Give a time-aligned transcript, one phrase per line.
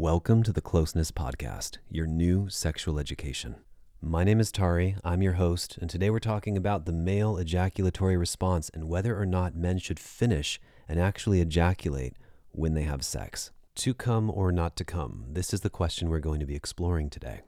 [0.00, 3.56] Welcome to the Closeness Podcast, your new sexual education.
[4.00, 8.16] My name is Tari, I'm your host, and today we're talking about the male ejaculatory
[8.16, 10.58] response and whether or not men should finish
[10.88, 12.14] and actually ejaculate
[12.52, 13.50] when they have sex.
[13.74, 17.10] To come or not to come, this is the question we're going to be exploring
[17.10, 17.42] today.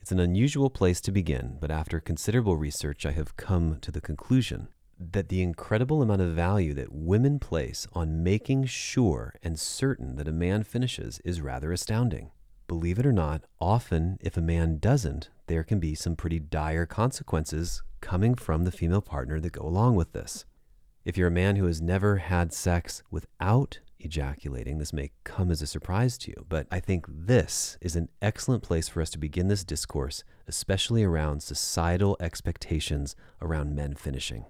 [0.00, 4.00] It's an unusual place to begin, but after considerable research, I have come to the
[4.00, 4.68] conclusion
[5.00, 10.28] that the incredible amount of value that women place on making sure and certain that
[10.28, 12.30] a man finishes is rather astounding.
[12.68, 16.86] Believe it or not, often if a man doesn't, there can be some pretty dire
[16.86, 20.44] consequences coming from the female partner that go along with this.
[21.04, 25.62] If you're a man who has never had sex without ejaculating, this may come as
[25.62, 29.18] a surprise to you, but I think this is an excellent place for us to
[29.18, 34.44] begin this discourse, especially around societal expectations around men finishing.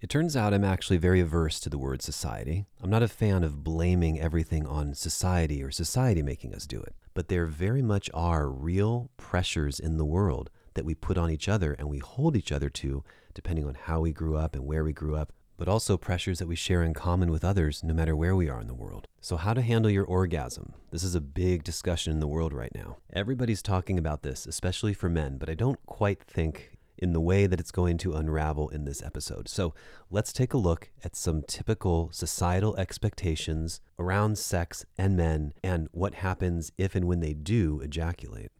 [0.00, 2.66] It turns out I'm actually very averse to the word society.
[2.80, 6.94] I'm not a fan of blaming everything on society or society making us do it,
[7.14, 11.48] but there very much are real pressures in the world that we put on each
[11.48, 13.02] other and we hold each other to,
[13.34, 16.46] depending on how we grew up and where we grew up, but also pressures that
[16.46, 19.08] we share in common with others no matter where we are in the world.
[19.20, 20.74] So, how to handle your orgasm?
[20.92, 22.98] This is a big discussion in the world right now.
[23.12, 27.46] Everybody's talking about this, especially for men, but I don't quite think in the way
[27.46, 29.48] that it's going to unravel in this episode.
[29.48, 29.74] So
[30.10, 36.14] let's take a look at some typical societal expectations around sex and men and what
[36.14, 38.50] happens if and when they do ejaculate.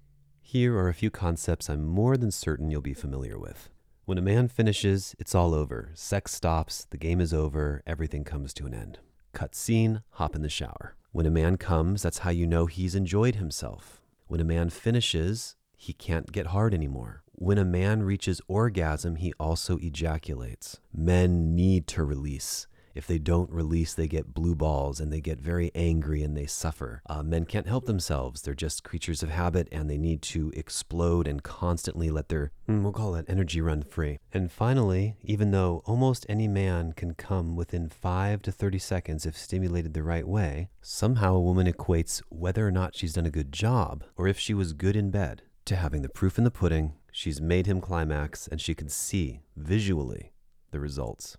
[0.41, 3.69] Here are a few concepts I'm more than certain you'll be familiar with.
[4.07, 5.91] When a man finishes, it's all over.
[5.93, 9.01] Sex stops, the game is over, everything comes to an end.
[9.35, 10.97] Cut scene, hop in the shower.
[11.13, 14.01] When a man comes, that's how you know he's enjoyed himself.
[14.27, 17.23] When a man finishes, he can't get hard anymore.
[17.41, 20.81] When a man reaches orgasm, he also ejaculates.
[20.93, 22.67] Men need to release.
[22.97, 26.47] If they don't release, they get blue balls and they get very angry and they
[26.47, 27.01] suffer.
[27.09, 28.43] Uh, men can't help themselves.
[28.43, 32.83] They're just creatures of habit and they need to explode and constantly let their, hmm,
[32.83, 34.19] we'll call it energy run free.
[34.33, 39.39] And finally, even though almost any man can come within 5 to 30 seconds if
[39.39, 43.53] stimulated the right way, somehow a woman equates whether or not she's done a good
[43.53, 46.95] job or if she was good in bed to having the proof in the pudding
[47.19, 50.35] She's made him climax, and she can see visually
[50.71, 51.37] the results.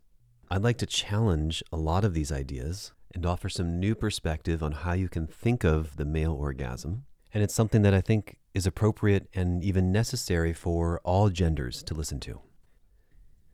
[0.52, 4.74] I'd like to challenge a lot of these ideas and offer some new perspective on
[4.74, 7.06] how you can think of the male orgasm.
[7.34, 11.94] And it's something that I think is appropriate and even necessary for all genders to
[11.94, 12.42] listen to.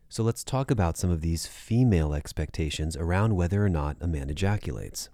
[0.08, 4.30] So let's talk about some of these female expectations around whether or not a man
[4.30, 5.10] ejaculates.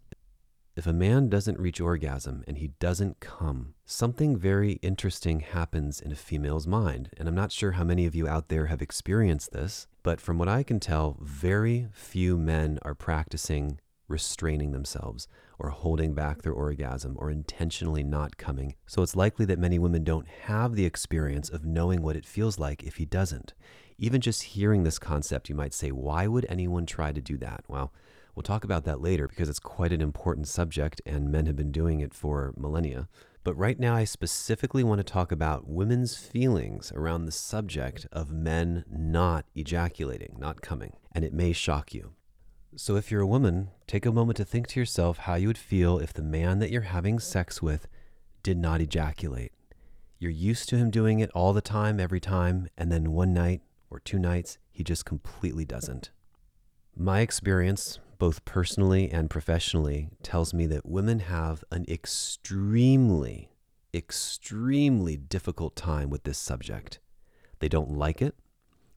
[0.75, 6.11] If a man doesn't reach orgasm and he doesn't come, something very interesting happens in
[6.13, 7.11] a female's mind.
[7.19, 10.39] And I'm not sure how many of you out there have experienced this, but from
[10.39, 15.29] what I can tell, very few men are practicing restraining themselves
[15.59, 18.75] or holding back their orgasm or intentionally not coming.
[18.87, 22.59] So it's likely that many women don't have the experience of knowing what it feels
[22.59, 23.53] like if he doesn't.
[23.99, 27.63] Even just hearing this concept, you might say, why would anyone try to do that?
[27.69, 27.93] Well,
[28.35, 31.73] We'll talk about that later because it's quite an important subject and men have been
[31.73, 33.09] doing it for millennia.
[33.45, 38.31] But right now, I specifically want to talk about women's feelings around the subject of
[38.31, 42.15] men not ejaculating, not coming, and it may shock you.
[42.77, 45.59] So, if you're a woman, take a moment to think to yourself how you would
[45.59, 47.87] feel if the man that you're having sex with
[48.43, 49.53] did not ejaculate.
[50.19, 53.61] You're used to him doing it all the time, every time, and then one night
[53.91, 56.11] or two nights, he just completely doesn't.
[56.97, 63.51] My experience, both personally and professionally, tells me that women have an extremely,
[63.93, 67.01] extremely difficult time with this subject.
[67.59, 68.37] They don't like it,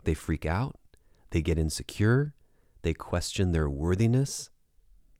[0.03, 0.75] they freak out,
[1.31, 2.35] they get insecure,
[2.83, 4.51] they question their worthiness,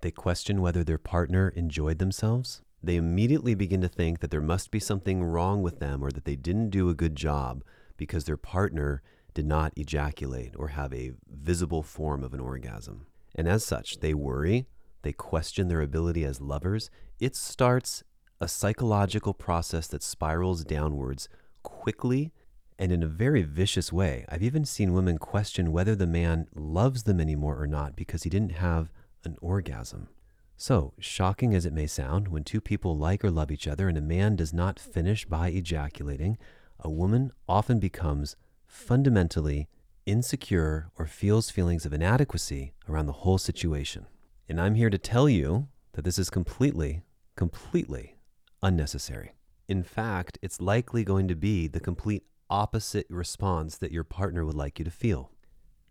[0.01, 2.61] they question whether their partner enjoyed themselves.
[2.83, 6.25] They immediately begin to think that there must be something wrong with them or that
[6.25, 7.63] they didn't do a good job
[7.97, 9.01] because their partner
[9.33, 13.07] did not ejaculate or have a visible form of an orgasm.
[13.35, 14.68] And as such, they worry,
[15.01, 16.90] they question their ability as lovers.
[17.19, 18.03] It starts
[18.40, 21.29] a psychological process that spirals downwards
[21.64, 22.32] quickly
[22.78, 24.26] and in a very vicious way.
[24.28, 28.29] I've even seen women question whether the man loves them anymore or not because he
[28.29, 28.91] didn't have
[29.23, 30.09] an orgasm.
[30.58, 33.97] So, shocking as it may sound, when two people like or love each other and
[33.97, 36.38] a man does not finish by ejaculating,
[36.79, 38.35] a woman often becomes
[38.66, 39.67] fundamentally
[40.05, 44.05] insecure or feels feelings of inadequacy around the whole situation.
[44.47, 47.03] And I'm here to tell you that this is completely,
[47.35, 48.17] completely
[48.61, 49.34] unnecessary.
[49.67, 54.55] In fact, it's likely going to be the complete opposite response that your partner would
[54.55, 55.31] like you to feel.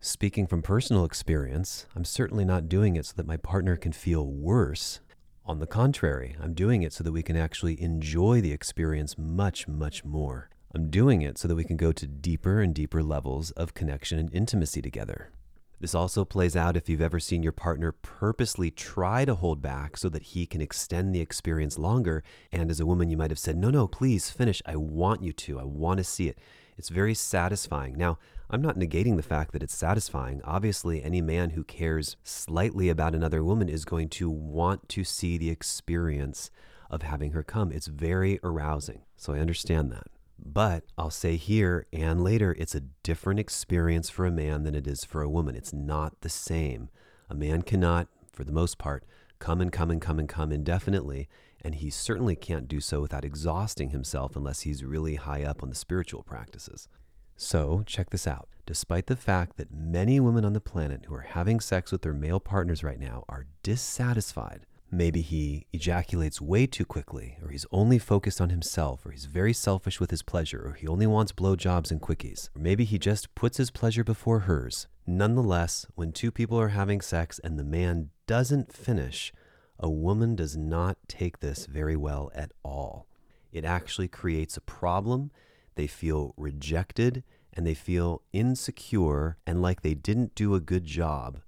[0.01, 4.27] Speaking from personal experience, I'm certainly not doing it so that my partner can feel
[4.27, 5.01] worse.
[5.47, 9.67] On the contrary, I'm doing it so that we can actually enjoy the experience much,
[9.67, 10.51] much more.
[10.75, 14.19] I'm doing it so that we can go to deeper and deeper levels of connection
[14.19, 15.31] and intimacy together.
[15.79, 19.97] This also plays out if you've ever seen your partner purposely try to hold back
[19.97, 22.25] so that he can extend the experience longer.
[22.51, 24.63] And as a woman, you might have said, No, no, please finish.
[24.67, 25.61] I want you to.
[25.61, 26.39] I want to see it.
[26.77, 27.97] It's very satisfying.
[27.97, 28.19] Now,
[28.51, 30.41] I'm not negating the fact that it's satisfying.
[30.43, 35.39] Obviously, any man who cares slightly about another woman is going to want to see
[35.39, 36.51] the experience
[36.91, 37.71] of having her come.
[37.71, 39.03] It's very arousing.
[39.17, 40.09] So I understand that.
[40.39, 44.87] But I'll say here and later, it's a different experience for a man than it
[44.87, 45.55] is for a woman.
[45.55, 46.89] It's not the same.
[47.31, 49.05] A man cannot, for the most part,
[49.39, 51.29] come and come and come and come indefinitely.
[51.63, 55.71] And he certainly can't do so without exhausting himself unless he's really high up on
[55.71, 56.89] the spiritual practices.
[57.37, 58.49] So, check this out.
[58.67, 62.15] Despite the fact that many women on the planet who are having sex with their
[62.15, 64.67] male partners right now are dissatisfied,
[64.97, 69.53] maybe he ejaculates way too quickly, or he's only focused on himself, or he's very
[69.53, 73.35] selfish with his pleasure, or he only wants blowjobs and quickies, or maybe he just
[73.35, 74.87] puts his pleasure before hers.
[75.07, 79.33] Nonetheless, when two people are having sex and the man doesn't finish,
[79.79, 83.07] a woman does not take this very well at all.
[83.53, 85.31] It actually creates a problem.
[85.75, 91.41] They feel rejected and they feel insecure and like they didn't do a good job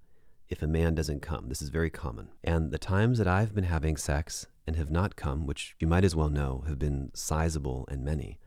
[0.48, 1.48] if a man doesn't come.
[1.48, 2.28] This is very common.
[2.44, 6.04] And the times that I've been having sex and have not come, which you might
[6.04, 8.38] as well know have been sizable and many,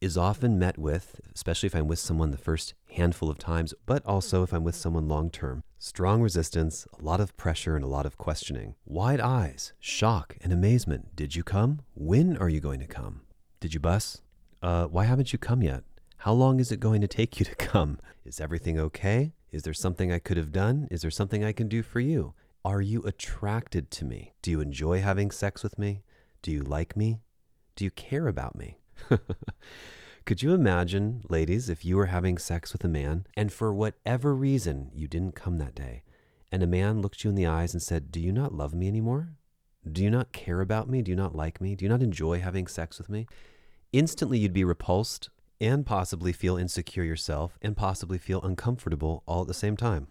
[0.00, 4.04] is often met with, especially if I'm with someone the first handful of times, but
[4.04, 7.88] also if I'm with someone long term, strong resistance, a lot of pressure, and a
[7.88, 8.74] lot of questioning.
[8.84, 11.16] Wide eyes, shock, and amazement.
[11.16, 11.80] Did you come?
[11.94, 13.22] When are you going to come?
[13.60, 14.20] Did you bus?
[14.62, 15.82] Uh, why haven't you come yet?
[16.18, 17.98] How long is it going to take you to come?
[18.24, 19.32] Is everything okay?
[19.56, 20.86] Is there something I could have done?
[20.90, 22.34] Is there something I can do for you?
[22.62, 24.34] Are you attracted to me?
[24.42, 26.02] Do you enjoy having sex with me?
[26.42, 27.20] Do you like me?
[27.74, 28.80] Do you care about me?
[30.26, 34.34] Could you imagine, ladies, if you were having sex with a man and for whatever
[34.34, 36.02] reason you didn't come that day,
[36.52, 38.88] and a man looked you in the eyes and said, Do you not love me
[38.88, 39.36] anymore?
[39.90, 41.00] Do you not care about me?
[41.00, 41.76] Do you not like me?
[41.76, 43.26] Do you not enjoy having sex with me?
[43.94, 45.30] Instantly, you'd be repulsed
[45.60, 50.08] and possibly feel insecure yourself and possibly feel uncomfortable all at the same time.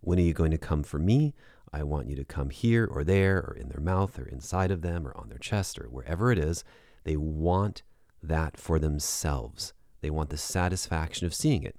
[0.00, 1.34] When are you going to come for me?
[1.72, 4.82] I want you to come here or there or in their mouth or inside of
[4.82, 6.64] them or on their chest or wherever it is.
[7.04, 7.82] They want
[8.22, 9.72] that for themselves.
[10.00, 11.76] They want the satisfaction of seeing it.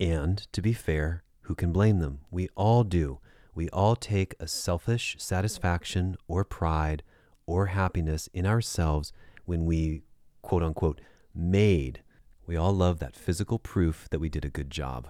[0.00, 2.20] And to be fair, who can blame them?
[2.30, 3.20] We all do.
[3.54, 7.02] We all take a selfish satisfaction or pride
[7.46, 9.12] or happiness in ourselves
[9.46, 10.02] when we,
[10.42, 11.00] quote unquote,
[11.34, 12.02] made.
[12.48, 15.08] We all love that physical proof that we did a good job.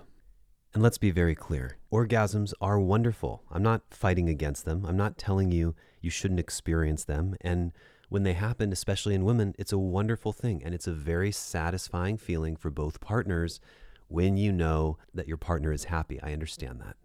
[0.74, 3.44] And let's be very clear orgasms are wonderful.
[3.48, 4.84] I'm not fighting against them.
[4.84, 7.36] I'm not telling you you shouldn't experience them.
[7.40, 7.70] And
[8.08, 10.62] when they happen, especially in women, it's a wonderful thing.
[10.64, 13.60] And it's a very satisfying feeling for both partners
[14.08, 16.20] when you know that your partner is happy.
[16.20, 16.96] I understand that.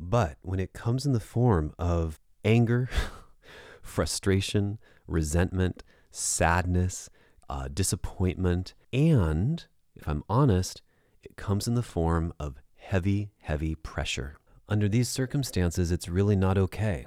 [0.00, 2.88] But when it comes in the form of anger,
[3.82, 7.10] frustration, resentment, sadness,
[7.48, 9.64] uh, disappointment, and
[9.94, 10.82] if I'm honest,
[11.22, 14.36] it comes in the form of heavy, heavy pressure.
[14.68, 17.06] Under these circumstances, it's really not okay.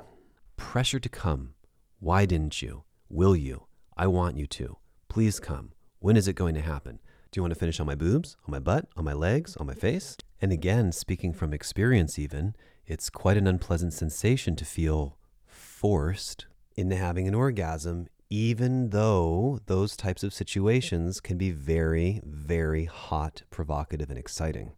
[0.57, 1.53] Pressure to come.
[1.99, 2.83] Why didn't you?
[3.09, 3.65] Will you?
[3.97, 4.77] I want you to.
[5.09, 5.71] Please come.
[5.99, 6.99] When is it going to happen?
[7.31, 9.67] Do you want to finish on my boobs, on my butt, on my legs, on
[9.67, 10.15] my face?
[10.41, 12.55] And again, speaking from experience, even,
[12.87, 19.97] it's quite an unpleasant sensation to feel forced into having an orgasm, even though those
[19.97, 24.73] types of situations can be very, very hot, provocative, and exciting.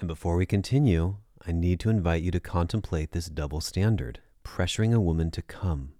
[0.00, 4.94] And before we continue, I need to invite you to contemplate this double standard pressuring
[4.94, 5.92] a woman to come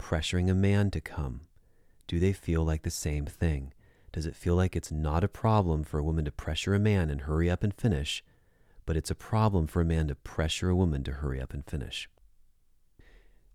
[0.00, 1.42] pressuring a man to come?
[2.08, 3.72] Do they feel like the same thing?
[4.12, 7.10] Does it feel like it's not a problem for a woman to pressure a man
[7.10, 8.24] and hurry up and finish,
[8.86, 11.64] but it's a problem for a man to pressure a woman to hurry up and
[11.64, 12.08] finish?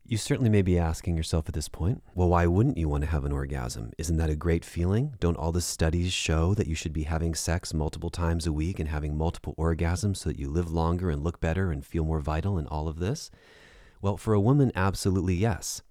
[0.07, 3.09] You certainly may be asking yourself at this point, well, why wouldn't you want to
[3.09, 3.91] have an orgasm?
[3.97, 5.15] Isn't that a great feeling?
[5.19, 8.79] Don't all the studies show that you should be having sex multiple times a week
[8.79, 12.19] and having multiple orgasms so that you live longer and look better and feel more
[12.19, 13.31] vital and all of this?
[13.99, 15.81] Well, for a woman, absolutely yes.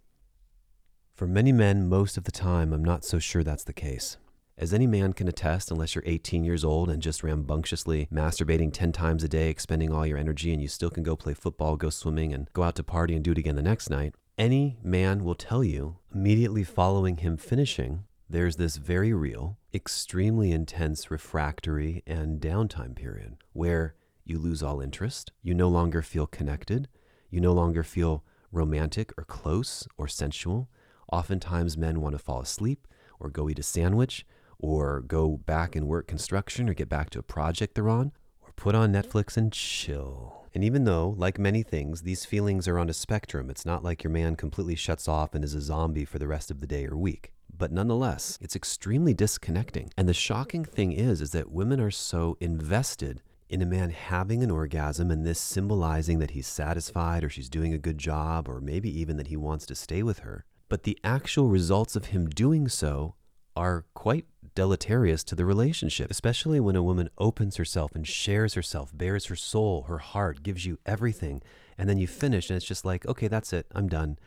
[1.17, 4.17] For many men, most of the time, I'm not so sure that's the case.
[4.57, 8.93] As any man can attest, unless you're 18 years old and just rambunctiously masturbating 10
[8.93, 11.91] times a day, expending all your energy, and you still can go play football, go
[11.91, 15.25] swimming, and go out to party and do it again the next night, any man
[15.25, 22.41] will tell you immediately following him finishing, there's this very real, extremely intense refractory and
[22.41, 26.89] downtime period where you lose all interest, you no longer feel connected,
[27.29, 30.69] you no longer feel romantic or close or sensual.
[31.13, 32.87] Oftentimes, men want to fall asleep
[33.19, 34.25] or go eat a sandwich
[34.59, 38.53] or go back and work construction or get back to a project they're on or
[38.57, 40.47] put on Netflix and chill.
[40.55, 44.05] And even though, like many things, these feelings are on a spectrum, it's not like
[44.05, 46.87] your man completely shuts off and is a zombie for the rest of the day
[46.87, 47.33] or week.
[47.57, 49.91] But nonetheless, it's extremely disconnecting.
[49.97, 54.43] And the shocking thing is is that women are so invested in a man having
[54.43, 58.61] an orgasm and this symbolizing that he's satisfied or she's doing a good job or
[58.61, 60.45] maybe even that he wants to stay with her.
[60.69, 63.15] But the actual results of him doing so
[63.57, 68.91] are quite deleterious to the relationship, especially when a woman opens herself and shares herself,
[68.97, 71.43] bares her soul, her heart, gives you everything,
[71.77, 74.19] and then you finish and it's just like, okay, that's it, I'm done.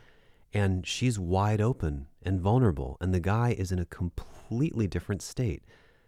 [0.52, 5.62] And she's wide open and vulnerable, and the guy is in a completely different state.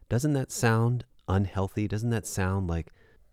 [0.09, 1.87] Doesn't that sound unhealthy?
[1.87, 2.93] Doesn't that sound like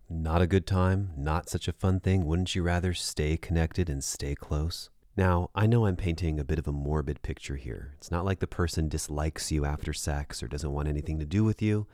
[0.10, 2.26] not a good time, not such a fun thing.
[2.26, 4.90] Wouldn't you rather stay connected and stay close?
[5.18, 7.96] Now, I know I'm painting a bit of a morbid picture here.
[7.98, 11.44] It's not like the person dislikes you after sex or doesn't want anything to do
[11.44, 11.88] with you,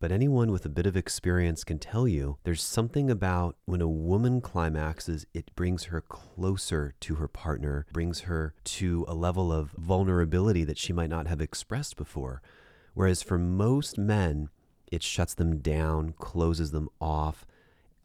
[0.00, 3.88] but anyone with a bit of experience can tell you there's something about when a
[3.88, 9.72] woman climaxes, it brings her closer to her partner, brings her to a level of
[9.72, 12.40] vulnerability that she might not have expressed before.
[12.94, 14.48] Whereas for most men,
[14.90, 17.44] it shuts them down, closes them off,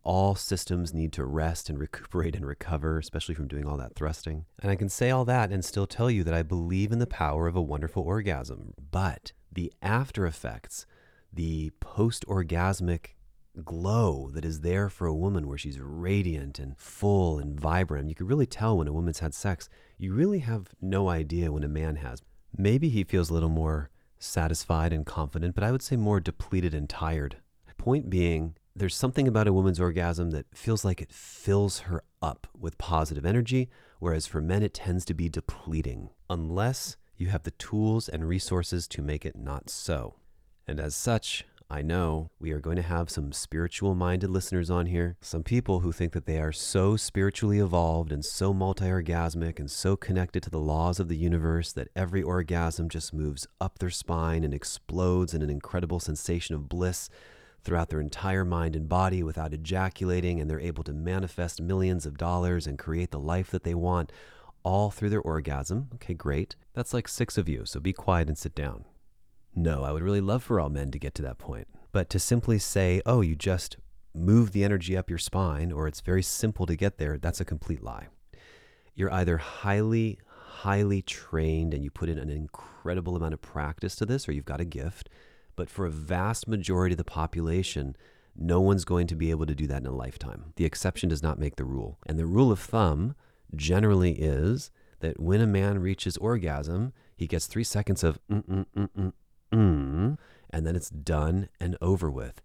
[0.07, 4.45] all systems need to rest and recuperate and recover, especially from doing all that thrusting.
[4.61, 7.05] And I can say all that and still tell you that I believe in the
[7.05, 8.73] power of a wonderful orgasm.
[8.89, 10.85] But the after effects,
[11.33, 13.15] the post orgasmic
[13.65, 18.07] glow that is there for a woman where she's radiant and full and vibrant.
[18.07, 19.67] You can really tell when a woman's had sex.
[19.97, 22.21] You really have no idea when a man has.
[22.57, 26.73] Maybe he feels a little more satisfied and confident, but I would say more depleted
[26.73, 27.37] and tired.
[27.77, 32.47] Point being, there's something about a woman's orgasm that feels like it fills her up
[32.57, 33.69] with positive energy,
[33.99, 38.87] whereas for men, it tends to be depleting, unless you have the tools and resources
[38.87, 40.15] to make it not so.
[40.67, 44.85] And as such, I know we are going to have some spiritual minded listeners on
[44.85, 49.57] here, some people who think that they are so spiritually evolved and so multi orgasmic
[49.59, 53.79] and so connected to the laws of the universe that every orgasm just moves up
[53.79, 57.09] their spine and explodes in an incredible sensation of bliss
[57.67, 62.17] throughout their entire mind and body without ejaculating, and they're able to manifest millions of
[62.17, 64.09] dollars and create the life that they want
[64.63, 65.89] all through their orgasm.
[65.95, 66.55] Okay, great.
[66.73, 68.85] That's like six of you, so be quiet and sit down.
[69.53, 71.67] No, I would really love for all men to get to that point.
[71.91, 73.75] But to simply say, oh, you just
[74.13, 77.45] move the energy up your spine, or it's very simple to get there, that's a
[77.45, 78.07] complete lie.
[78.95, 84.05] You're either highly, highly trained and you put in an incredible amount of practice to
[84.05, 85.09] this, or you've got a gift
[85.57, 87.97] but for a vast majority of the population,
[88.33, 90.53] no one's going to be able to do that in a lifetime.
[90.55, 91.97] The exception does not make the rule.
[92.05, 93.15] And the rule of thumb
[93.55, 98.65] generally is that when a man reaches orgasm, he gets three seconds of mm, mm,
[98.75, 99.13] mm, mm,
[99.51, 100.17] mm,
[100.51, 102.41] and then it's done and over with.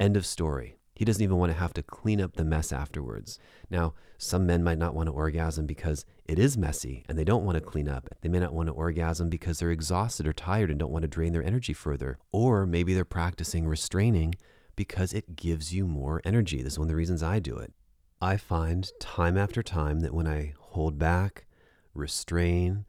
[0.00, 0.78] End of story.
[0.96, 3.38] He doesn't even want to have to clean up the mess afterwards.
[3.70, 7.44] Now, some men might not want to orgasm because it is messy and they don't
[7.44, 8.08] want to clean up.
[8.22, 11.08] They may not want to orgasm because they're exhausted or tired and don't want to
[11.08, 12.18] drain their energy further.
[12.32, 14.36] Or maybe they're practicing restraining
[14.74, 16.62] because it gives you more energy.
[16.62, 17.74] This is one of the reasons I do it.
[18.22, 21.44] I find time after time that when I hold back,
[21.92, 22.86] restrain,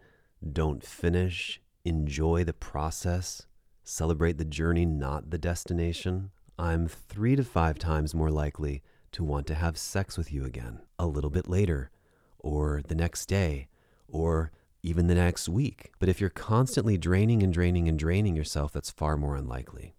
[0.54, 3.46] don't finish, enjoy the process,
[3.84, 9.46] celebrate the journey, not the destination, I'm three to five times more likely to want
[9.48, 11.92] to have sex with you again a little bit later,
[12.40, 13.68] or the next day,
[14.08, 15.92] or even the next week.
[16.00, 19.94] But if you're constantly draining and draining and draining yourself, that's far more unlikely.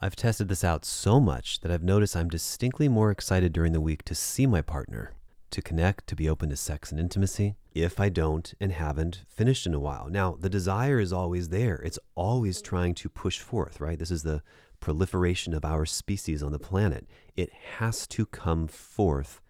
[0.00, 3.80] I've tested this out so much that I've noticed I'm distinctly more excited during the
[3.80, 5.12] week to see my partner,
[5.50, 9.66] to connect, to be open to sex and intimacy, if I don't and haven't finished
[9.66, 10.08] in a while.
[10.10, 11.76] Now, the desire is always there.
[11.76, 13.98] It's always trying to push forth, right?
[13.98, 14.42] This is the
[14.84, 17.06] proliferation of our species on the planet.
[17.36, 19.40] It has to come forth,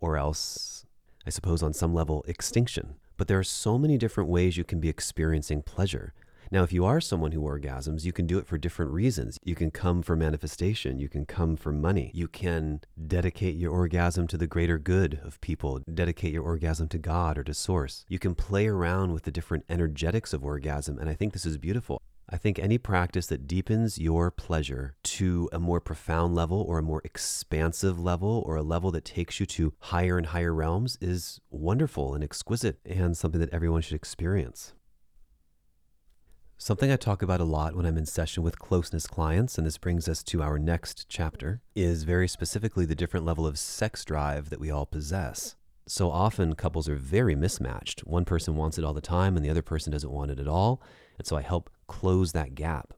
[0.00, 0.84] or else,
[1.26, 2.96] I suppose, on some level, extinction.
[3.16, 6.12] But there are so many different ways you can be experiencing pleasure.
[6.50, 9.38] Now, if you are someone who orgasms, you can do it for different reasons.
[9.42, 10.98] You can come for manifestation.
[10.98, 12.10] You can come for money.
[12.12, 16.98] You can dedicate your orgasm to the greater good of people, dedicate your orgasm to
[16.98, 18.04] God or to Source.
[18.08, 20.98] You can play around with the different energetics of orgasm.
[20.98, 22.02] And I think this is beautiful.
[22.32, 26.82] I think any practice that deepens your pleasure to a more profound level or a
[26.82, 31.42] more expansive level or a level that takes you to higher and higher realms is
[31.50, 34.72] wonderful and exquisite and something that everyone should experience.
[36.56, 39.76] Something I talk about a lot when I'm in session with closeness clients, and this
[39.76, 44.48] brings us to our next chapter, is very specifically the different level of sex drive
[44.48, 45.56] that we all possess.
[45.86, 48.06] So often couples are very mismatched.
[48.06, 50.48] One person wants it all the time and the other person doesn't want it at
[50.48, 50.80] all.
[51.18, 52.94] And so I help close that gap.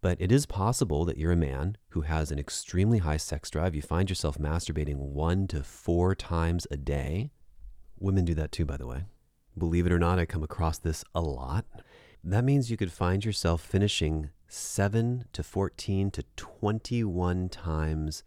[0.00, 3.74] But it is possible that you're a man who has an extremely high sex drive.
[3.74, 7.30] You find yourself masturbating one to four times a day.
[7.98, 9.04] Women do that too, by the way.
[9.58, 11.64] Believe it or not, I come across this a lot.
[12.22, 18.22] That means you could find yourself finishing 7 to 14 to 21 times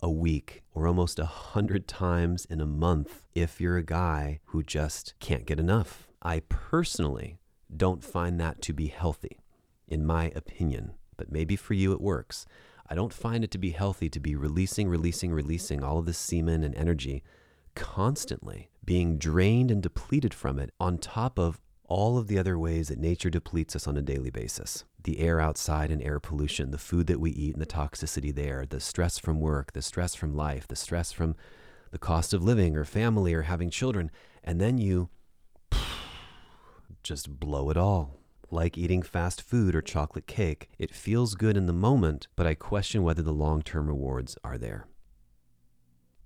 [0.00, 5.14] a week or almost 100 times in a month if you're a guy who just
[5.20, 6.08] can't get enough.
[6.22, 7.38] I personally
[7.74, 9.40] don't find that to be healthy,
[9.88, 12.46] in my opinion, but maybe for you it works.
[12.88, 16.18] I don't find it to be healthy to be releasing, releasing, releasing all of this
[16.18, 17.22] semen and energy
[17.74, 22.88] constantly, being drained and depleted from it on top of all of the other ways
[22.88, 26.78] that nature depletes us on a daily basis the air outside and air pollution, the
[26.78, 30.34] food that we eat and the toxicity there, the stress from work, the stress from
[30.34, 31.36] life, the stress from
[31.90, 34.10] the cost of living or family or having children.
[34.42, 35.10] And then you
[37.04, 38.18] just blow it all.
[38.50, 42.54] Like eating fast food or chocolate cake, it feels good in the moment, but I
[42.54, 44.86] question whether the long term rewards are there.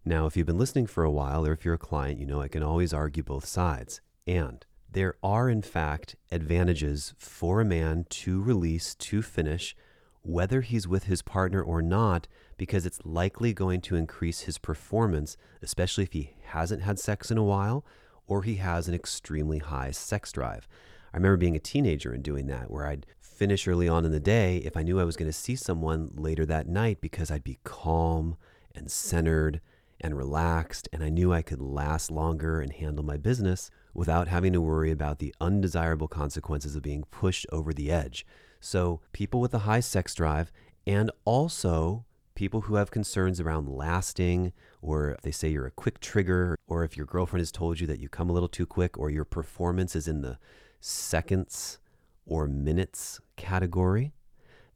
[0.05, 2.41] Now, if you've been listening for a while, or if you're a client, you know
[2.41, 4.01] I can always argue both sides.
[4.27, 9.77] And there are, in fact, advantages for a man to release, to finish,
[10.23, 15.37] whether he's with his partner or not, because it's likely going to increase his performance,
[15.61, 17.85] especially if he hasn't had sex in a while
[18.29, 20.69] or he has an extremely high sex drive.
[21.13, 24.21] I remember being a teenager and doing that, where I'd finish early on in the
[24.21, 27.45] day if I knew I was going to see someone later that night because I'd
[27.45, 28.37] be calm
[28.75, 29.61] and centered
[30.01, 34.53] and relaxed, and I knew I could last longer and handle my business without having
[34.53, 38.25] to worry about the undesirable consequences of being pushed over the edge.
[38.61, 40.53] So, people with a high sex drive
[40.87, 42.05] and also
[42.38, 46.97] people who have concerns around lasting, or they say you're a quick trigger, or if
[46.97, 49.97] your girlfriend has told you that you come a little too quick, or your performance
[49.97, 50.38] is in the
[50.80, 51.80] seconds
[52.25, 54.12] or minutes category,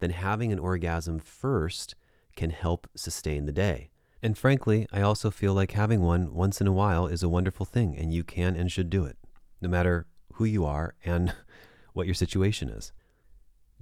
[0.00, 1.94] then having an orgasm first
[2.35, 3.90] can help sustain the day.
[4.20, 7.64] And frankly, I also feel like having one once in a while is a wonderful
[7.64, 9.16] thing, and you can and should do it,
[9.61, 11.33] no matter who you are and
[11.92, 12.92] what your situation is.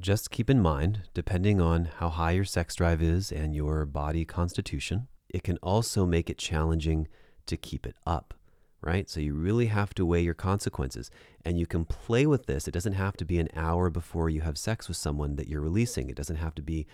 [0.00, 4.24] Just keep in mind, depending on how high your sex drive is and your body
[4.24, 7.06] constitution, it can also make it challenging
[7.44, 8.32] to keep it up,
[8.80, 9.10] right?
[9.10, 11.10] So you really have to weigh your consequences.
[11.44, 12.66] And you can play with this.
[12.66, 15.60] It doesn't have to be an hour before you have sex with someone that you're
[15.60, 16.86] releasing, it doesn't have to be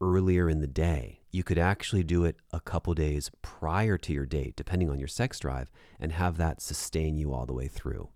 [0.00, 1.20] earlier in the day.
[1.30, 5.08] You could actually do it a couple days prior to your date, depending on your
[5.08, 8.08] sex drive, and have that sustain you all the way through.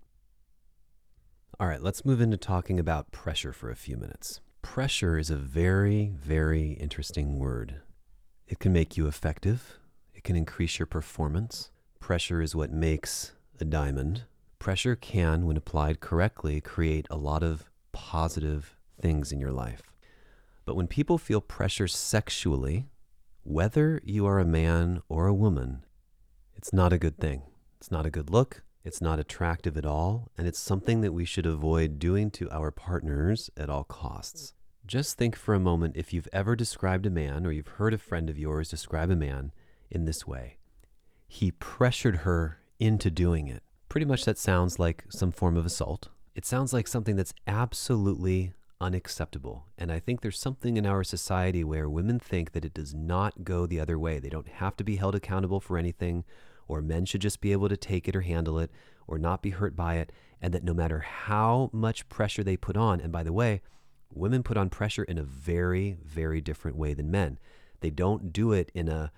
[1.61, 4.40] All right, let's move into talking about pressure for a few minutes.
[4.62, 7.80] Pressure is a very, very interesting word.
[8.46, 9.78] It can make you effective,
[10.14, 11.70] it can increase your performance.
[12.00, 14.22] Pressure is what makes a diamond.
[14.58, 19.82] Pressure can, when applied correctly, create a lot of positive things in your life.
[20.64, 22.87] But when people feel pressure sexually,
[23.42, 25.84] whether you are a man or a woman,
[26.54, 27.42] it's not a good thing.
[27.78, 28.62] It's not a good look.
[28.84, 30.30] It's not attractive at all.
[30.38, 34.54] And it's something that we should avoid doing to our partners at all costs.
[34.86, 37.98] Just think for a moment if you've ever described a man or you've heard a
[37.98, 39.52] friend of yours describe a man
[39.90, 40.56] in this way.
[41.26, 43.62] He pressured her into doing it.
[43.88, 46.08] Pretty much that sounds like some form of assault.
[46.34, 49.66] It sounds like something that's absolutely unacceptable.
[49.76, 53.44] And I think there's something in our society where women think that it does not
[53.44, 54.18] go the other way.
[54.18, 56.24] They don't have to be held accountable for anything,
[56.68, 58.70] or men should just be able to take it or handle it,
[59.07, 60.12] or not be hurt by it.
[60.40, 63.62] And that no matter how much pressure they put on, and by the way,
[64.12, 67.38] women put on pressure in a very, very different way than men.
[67.81, 69.11] They don't do it in a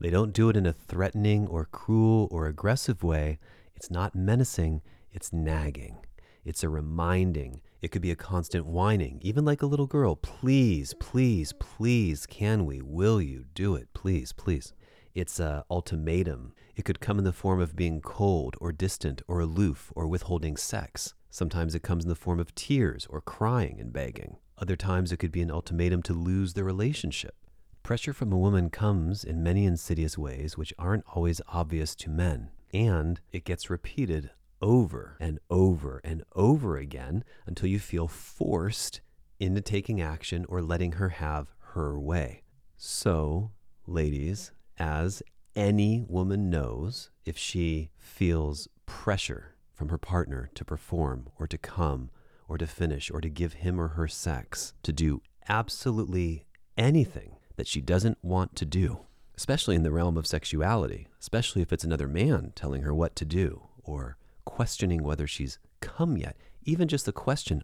[0.00, 3.40] they don't do it in a threatening or cruel or aggressive way.
[3.74, 5.98] It's not menacing, it's nagging.
[6.44, 7.60] It's a reminding.
[7.82, 10.16] It could be a constant whining, even like a little girl.
[10.16, 12.80] Please, please, please, can we?
[12.80, 13.88] Will you do it?
[13.92, 14.72] Please, please.
[15.14, 16.52] It's a ultimatum.
[16.78, 20.56] It could come in the form of being cold or distant or aloof or withholding
[20.56, 21.12] sex.
[21.28, 24.36] Sometimes it comes in the form of tears or crying and begging.
[24.56, 27.34] Other times it could be an ultimatum to lose the relationship.
[27.82, 32.50] Pressure from a woman comes in many insidious ways which aren't always obvious to men,
[32.72, 34.30] and it gets repeated
[34.62, 39.00] over and over and over again until you feel forced
[39.40, 42.44] into taking action or letting her have her way.
[42.76, 43.50] So,
[43.84, 45.24] ladies, as
[45.56, 52.10] any woman knows, if she feels pressure from her partner to perform or to come
[52.48, 57.66] or to finish or to give him or her sex, to do absolutely anything that
[57.66, 59.00] she doesn't want to do,
[59.36, 63.24] especially in the realm of sexuality, especially if it's another man telling her what to
[63.24, 66.36] do or questioning whether she's come yet.
[66.62, 67.62] Even just the question,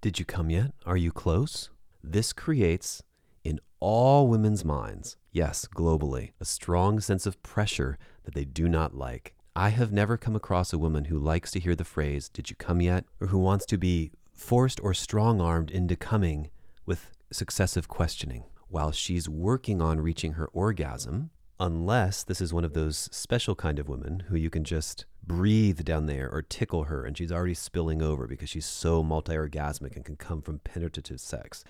[0.00, 0.72] Did you come yet?
[0.86, 1.70] Are you close?
[2.02, 3.02] This creates
[3.44, 8.94] in all women's minds, yes, globally, a strong sense of pressure that they do not
[8.94, 9.34] like.
[9.56, 12.56] I have never come across a woman who likes to hear the phrase, Did you
[12.56, 13.04] come yet?
[13.20, 16.50] or who wants to be forced or strong armed into coming
[16.86, 22.72] with successive questioning while she's working on reaching her orgasm, unless this is one of
[22.72, 27.04] those special kind of women who you can just breathe down there or tickle her
[27.04, 31.20] and she's already spilling over because she's so multi orgasmic and can come from penetrative
[31.20, 31.62] sex.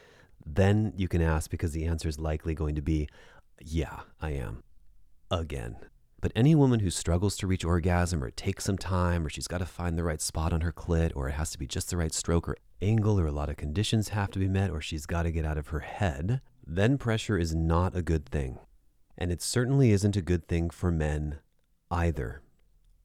[0.47, 3.09] Then you can ask because the answer is likely going to be,
[3.65, 4.63] Yeah, I am.
[5.31, 5.77] Again.
[6.21, 9.49] But any woman who struggles to reach orgasm or it takes some time or she's
[9.49, 11.91] got to find the right spot on her clit or it has to be just
[11.91, 14.81] the right stroke or angle or a lot of conditions have to be met or
[14.81, 18.59] she's got to get out of her head, then pressure is not a good thing.
[19.19, 21.41] And it certainly isn't a good thing for men
[21.91, 22.43] either.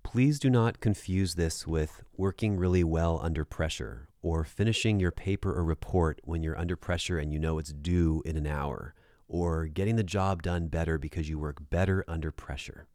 [0.04, 5.52] Please do not confuse this with working really well under pressure or finishing your paper
[5.54, 8.94] or report when you're under pressure and you know it's due in an hour
[9.28, 12.88] or getting the job done better because you work better under pressure.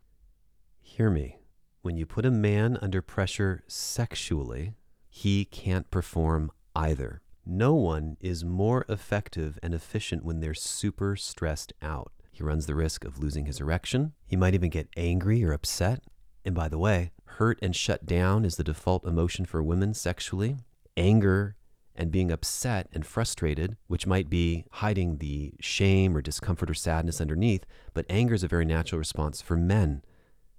[0.81, 1.39] Hear me.
[1.83, 4.75] When you put a man under pressure sexually,
[5.09, 7.23] he can't perform either.
[7.45, 12.13] No one is more effective and efficient when they're super stressed out.
[12.31, 14.13] He runs the risk of losing his erection.
[14.27, 16.03] He might even get angry or upset.
[16.45, 20.57] And by the way, hurt and shut down is the default emotion for women sexually.
[20.97, 21.57] Anger
[21.95, 27.21] and being upset and frustrated, which might be hiding the shame or discomfort or sadness
[27.21, 30.03] underneath, but anger is a very natural response for men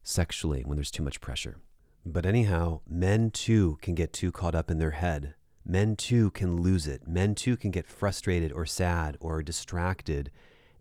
[0.03, 1.57] sexually when there's too much pressure.
[2.05, 5.35] But anyhow, men too can get too caught up in their head.
[5.65, 7.07] Men too can lose it.
[7.07, 10.29] Men too can get frustrated or sad or distracted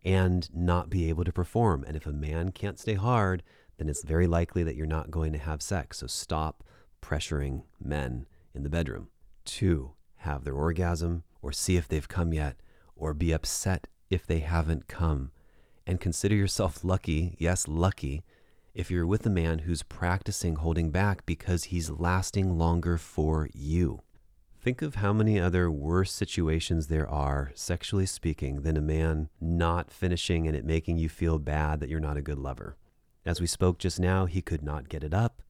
[0.04, 1.84] and not be able to perform.
[1.86, 3.44] And if a man can't stay hard,
[3.78, 5.98] then it's very likely that you're not going to have sex.
[5.98, 6.64] So stop
[7.00, 9.08] pressuring men in the bedroom
[9.44, 12.56] to have their orgasm or see if they've come yet
[12.96, 15.30] or be upset if they haven't come.
[15.86, 18.24] And consider yourself lucky, yes, lucky,
[18.74, 24.00] if you're with a man who's practicing holding back because he's lasting longer for you.
[24.60, 29.90] Think of how many other worse situations there are, sexually speaking, than a man not
[29.90, 32.76] finishing and it making you feel bad that you're not a good lover.
[33.26, 35.42] As we spoke just now, he could not get it up.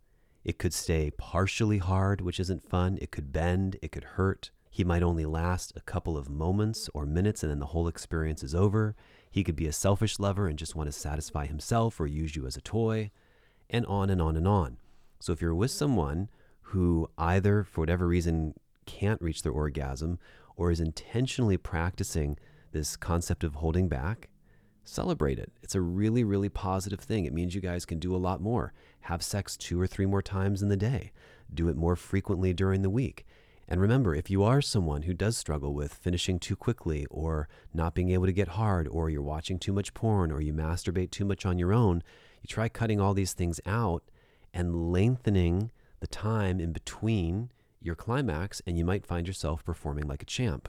[0.44, 2.98] It could stay partially hard, which isn't fun.
[3.00, 3.76] It could bend.
[3.82, 4.50] It could hurt.
[4.74, 8.42] He might only last a couple of moments or minutes and then the whole experience
[8.42, 8.96] is over.
[9.30, 12.46] He could be a selfish lover and just want to satisfy himself or use you
[12.46, 13.10] as a toy,
[13.68, 14.78] and on and on and on.
[15.20, 16.30] So if you're with someone
[16.62, 18.54] who either, for whatever reason,
[18.86, 20.18] can't reach their orgasm
[20.56, 22.38] or is intentionally practicing
[22.72, 24.30] this concept of holding back,
[24.84, 25.52] celebrate it.
[25.62, 27.26] It's a really, really positive thing.
[27.26, 28.72] It means you guys can do a lot more.
[29.00, 31.12] Have sex two or three more times in the day,
[31.52, 33.26] do it more frequently during the week.
[33.68, 37.94] And remember, if you are someone who does struggle with finishing too quickly or not
[37.94, 41.24] being able to get hard, or you're watching too much porn, or you masturbate too
[41.24, 42.02] much on your own,
[42.42, 44.02] you try cutting all these things out
[44.52, 45.70] and lengthening
[46.00, 50.68] the time in between your climax, and you might find yourself performing like a champ.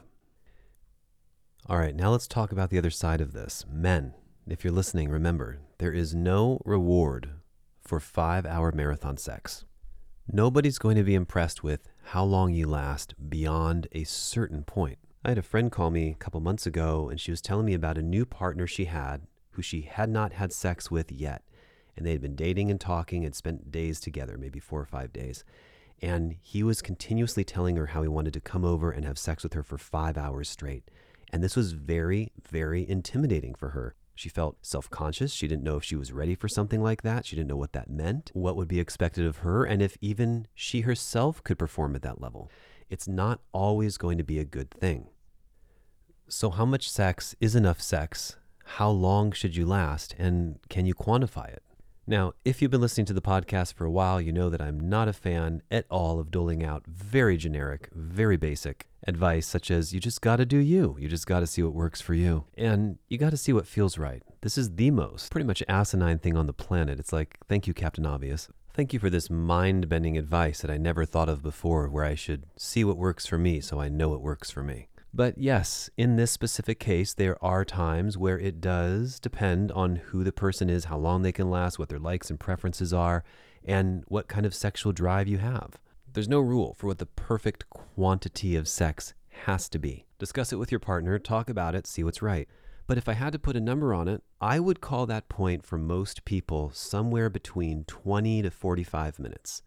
[1.66, 3.64] All right, now let's talk about the other side of this.
[3.70, 4.14] Men,
[4.46, 7.30] if you're listening, remember there is no reward
[7.80, 9.64] for five hour marathon sex.
[10.30, 14.98] Nobody's going to be impressed with how long you last beyond a certain point.
[15.24, 17.74] I had a friend call me a couple months ago and she was telling me
[17.74, 21.42] about a new partner she had who she had not had sex with yet.
[21.96, 25.12] And they had been dating and talking and spent days together, maybe four or five
[25.12, 25.44] days.
[26.02, 29.42] And he was continuously telling her how he wanted to come over and have sex
[29.42, 30.90] with her for five hours straight.
[31.32, 33.94] And this was very, very intimidating for her.
[34.14, 35.32] She felt self conscious.
[35.32, 37.26] She didn't know if she was ready for something like that.
[37.26, 40.46] She didn't know what that meant, what would be expected of her, and if even
[40.54, 42.50] she herself could perform at that level.
[42.88, 45.08] It's not always going to be a good thing.
[46.28, 48.36] So, how much sex is enough sex?
[48.64, 50.14] How long should you last?
[50.16, 51.63] And can you quantify it?
[52.06, 54.78] Now, if you've been listening to the podcast for a while, you know that I'm
[54.78, 59.94] not a fan at all of doling out very generic, very basic advice, such as
[59.94, 60.98] you just got to do you.
[61.00, 62.44] You just got to see what works for you.
[62.58, 64.22] And you got to see what feels right.
[64.42, 66.98] This is the most pretty much asinine thing on the planet.
[66.98, 68.48] It's like, thank you, Captain Obvious.
[68.74, 72.16] Thank you for this mind bending advice that I never thought of before, where I
[72.16, 74.88] should see what works for me so I know it works for me.
[75.16, 80.24] But yes, in this specific case, there are times where it does depend on who
[80.24, 83.22] the person is, how long they can last, what their likes and preferences are,
[83.64, 85.78] and what kind of sexual drive you have.
[86.12, 90.04] There's no rule for what the perfect quantity of sex has to be.
[90.18, 92.48] Discuss it with your partner, talk about it, see what's right.
[92.88, 95.64] But if I had to put a number on it, I would call that point
[95.64, 99.62] for most people somewhere between 20 to 45 minutes.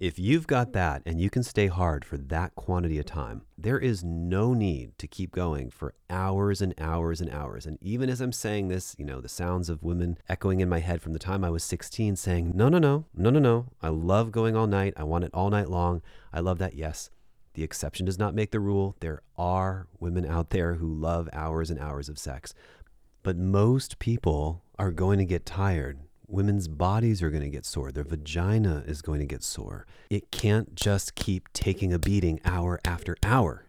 [0.00, 3.78] If you've got that and you can stay hard for that quantity of time, there
[3.78, 7.66] is no need to keep going for hours and hours and hours.
[7.66, 10.78] And even as I'm saying this, you know, the sounds of women echoing in my
[10.78, 13.66] head from the time I was 16 saying, no, no, no, no, no, no.
[13.82, 14.94] I love going all night.
[14.96, 16.00] I want it all night long.
[16.32, 16.72] I love that.
[16.72, 17.10] Yes.
[17.52, 18.96] The exception does not make the rule.
[19.00, 22.54] There are women out there who love hours and hours of sex.
[23.22, 25.98] But most people are going to get tired
[26.30, 27.92] women's bodies are going to get sore.
[27.92, 29.86] Their vagina is going to get sore.
[30.08, 33.66] It can't just keep taking a beating hour after hour.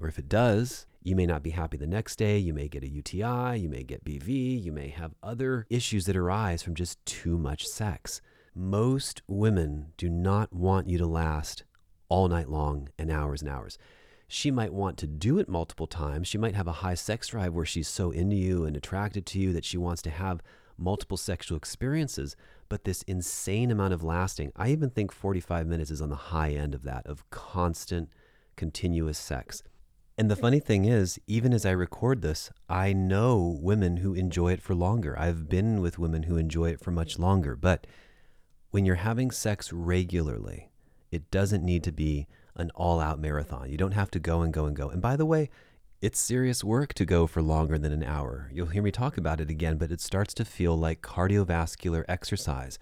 [0.00, 2.38] Or if it does, you may not be happy the next day.
[2.38, 3.58] You may get a UTI.
[3.58, 4.62] You may get BV.
[4.62, 8.20] You may have other issues that arise from just too much sex.
[8.54, 11.64] Most women do not want you to last
[12.08, 13.78] all night long and hours and hours.
[14.28, 16.28] She might want to do it multiple times.
[16.28, 19.38] She might have a high sex drive where she's so into you and attracted to
[19.38, 20.40] you that she wants to have
[20.82, 22.36] multiple sexual experiences,
[22.68, 24.52] but this insane amount of lasting.
[24.56, 28.10] I even think 45 minutes is on the high end of that, of constant,
[28.56, 29.62] continuous sex.
[30.18, 34.52] And the funny thing is, even as I record this, I know women who enjoy
[34.52, 35.18] it for longer.
[35.18, 37.56] I've been with women who enjoy it for much longer.
[37.56, 37.86] But
[38.70, 40.70] when you're having sex regularly,
[41.10, 43.70] it doesn't need to be an all out marathon.
[43.70, 44.90] You don't have to go and go and go.
[44.90, 45.48] And by the way,
[46.02, 48.50] it's serious work to go for longer than an hour.
[48.52, 52.76] You'll hear me talk about it again, but it starts to feel like cardiovascular exercise.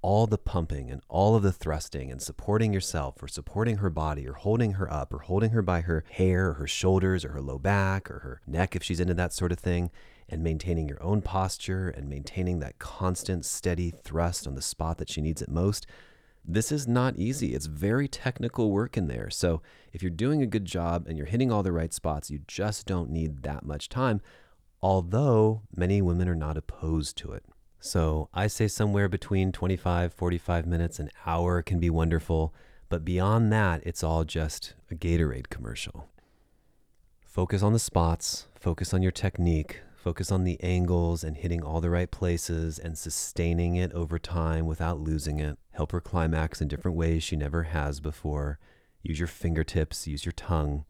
[0.00, 4.26] All the pumping and all of the thrusting and supporting yourself or supporting her body
[4.26, 7.42] or holding her up or holding her by her hair or her shoulders or her
[7.42, 9.90] low back or her neck if she's into that sort of thing
[10.30, 15.10] and maintaining your own posture and maintaining that constant steady thrust on the spot that
[15.10, 15.86] she needs it most
[16.44, 17.54] this is not easy.
[17.54, 19.30] It's very technical work in there.
[19.30, 22.40] So, if you're doing a good job and you're hitting all the right spots, you
[22.46, 24.20] just don't need that much time,
[24.80, 27.44] although many women are not opposed to it.
[27.80, 32.54] So, I say somewhere between 25, 45 minutes, an hour can be wonderful,
[32.88, 36.08] but beyond that, it's all just a Gatorade commercial.
[37.24, 41.80] Focus on the spots, focus on your technique, Focus on the angles and hitting all
[41.80, 45.60] the right places and sustaining it over time without losing it.
[45.72, 48.58] Help her climax in different ways she never has before.
[49.02, 50.84] Use your fingertips, use your tongue,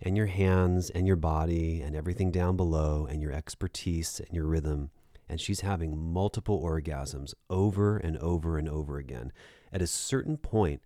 [0.00, 4.46] and your hands and your body and everything down below and your expertise and your
[4.46, 4.90] rhythm.
[5.28, 9.32] And she's having multiple orgasms over and over and over again.
[9.72, 10.82] At a certain point,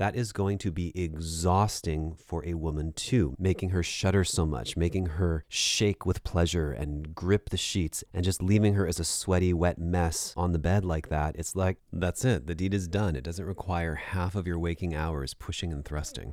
[0.00, 4.74] that is going to be exhausting for a woman too, making her shudder so much,
[4.74, 9.04] making her shake with pleasure and grip the sheets, and just leaving her as a
[9.04, 11.36] sweaty, wet mess on the bed like that.
[11.36, 12.46] It's like, that's it.
[12.46, 13.14] The deed is done.
[13.14, 16.32] It doesn't require half of your waking hours pushing and thrusting.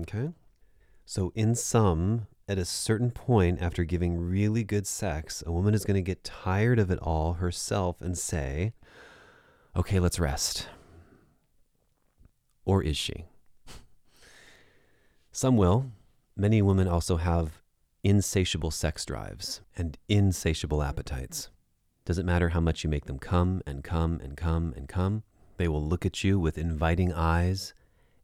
[0.00, 0.30] Okay?
[1.04, 5.84] So, in sum, at a certain point after giving really good sex, a woman is
[5.84, 8.72] going to get tired of it all herself and say,
[9.76, 10.68] okay, let's rest.
[12.64, 13.26] Or is she?
[15.30, 15.86] Some will.
[16.36, 17.60] Many women also have
[18.04, 21.50] insatiable sex drives and insatiable appetites.
[22.04, 25.22] Doesn't matter how much you make them come and come and come and come,
[25.56, 27.74] they will look at you with inviting eyes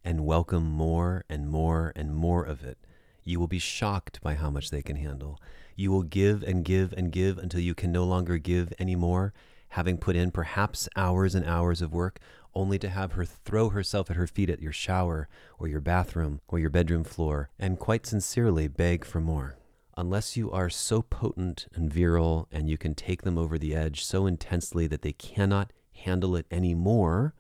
[0.05, 2.79] and welcome more and more and more of it.
[3.23, 5.39] You will be shocked by how much they can handle.
[5.77, 9.33] You will give and give and give until you can no longer give anymore,
[9.71, 12.19] having put in perhaps hours and hours of work,
[12.59, 15.29] only to have her throw herself at her feet at your shower
[15.61, 19.57] or your bathroom or your bedroom floor and quite sincerely beg for more.
[19.97, 24.05] Unless you are so potent and virile and you can take them over the edge
[24.05, 25.73] so intensely that they cannot
[26.05, 27.33] handle it anymore,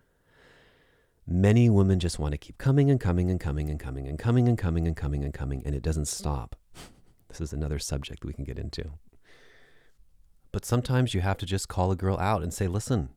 [1.26, 4.46] many women just want to keep coming and coming and coming and coming and coming
[4.46, 6.56] and coming and coming and coming, and it doesn't stop.
[7.28, 8.92] This is another subject we can get into.
[10.50, 13.10] But sometimes you have to just call a girl out and say, listen,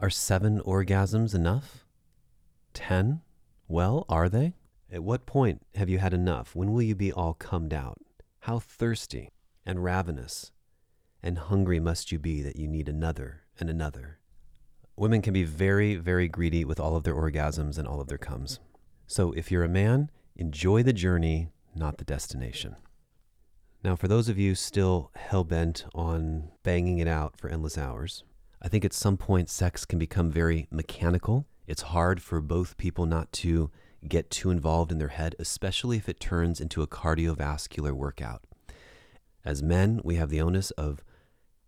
[0.00, 1.84] are seven orgasms enough?
[2.72, 3.20] Ten?
[3.68, 4.54] Well, are they?
[4.90, 6.56] At what point have you had enough?
[6.56, 7.98] When will you be all cummed out?
[8.40, 9.30] How thirsty
[9.66, 10.52] and ravenous
[11.22, 14.18] and hungry must you be that you need another and another?
[14.96, 18.18] Women can be very, very greedy with all of their orgasms and all of their
[18.18, 18.58] comes.
[19.06, 22.76] So if you're a man, enjoy the journey, not the destination.
[23.82, 28.24] Now, for those of you still hell bent on banging it out for endless hours,
[28.62, 31.46] I think at some point sex can become very mechanical.
[31.66, 33.70] It's hard for both people not to
[34.06, 38.42] get too involved in their head, especially if it turns into a cardiovascular workout.
[39.44, 41.02] As men, we have the onus of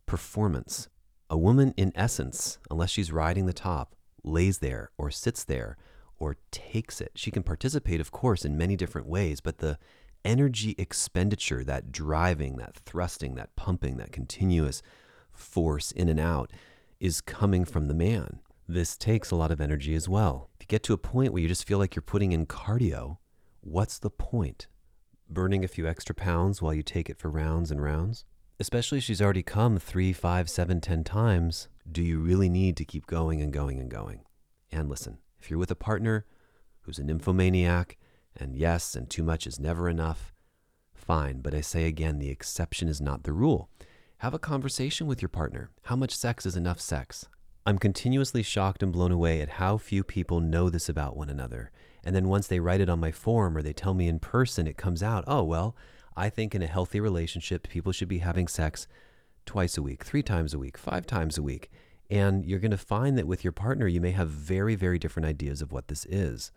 [0.07, 0.89] performance.
[1.31, 5.79] A woman, in essence, unless she's riding the top, lays there or sits there
[6.19, 7.13] or takes it.
[7.15, 9.79] She can participate, of course, in many different ways, but the
[10.25, 14.83] energy expenditure, that driving, that thrusting, that pumping, that continuous
[15.33, 16.51] force in and out
[17.03, 18.39] is coming from the man.
[18.69, 20.51] This takes a lot of energy as well.
[20.55, 23.19] If you get to a point where you just feel like you're putting in cardio,
[23.61, 24.69] what's the point?
[25.29, 28.25] Burning a few extra pounds while you take it for rounds and rounds?
[28.61, 32.85] Especially if she's already come three, five, seven, ten times, do you really need to
[32.85, 34.21] keep going and going and going?
[34.71, 36.25] And listen, if you're with a partner
[36.83, 37.99] who's a nymphomaniac,
[38.37, 40.33] and yes, and too much is never enough,
[40.95, 41.41] fine.
[41.41, 43.69] But I say again, the exception is not the rule.
[44.23, 45.71] Have a conversation with your partner.
[45.87, 47.27] How much sex is enough sex?
[47.67, 51.73] I'm continuously shocked and blown away at how few people know this about one another.
[52.05, 54.69] And then once they write it on my form or they tell me in person,
[54.69, 55.75] it comes out, oh, well,
[56.17, 58.87] I think in a healthy relationship, people should be having sex
[59.45, 61.69] twice a week, three times a week, five times a week.
[62.09, 65.27] And you're going to find that with your partner, you may have very, very different
[65.27, 66.53] ideas of what this is.